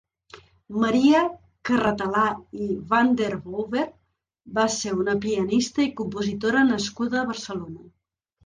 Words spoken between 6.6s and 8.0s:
nascuda a Barcelona.